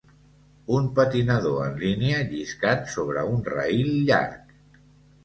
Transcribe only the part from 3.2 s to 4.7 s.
un rail llarg.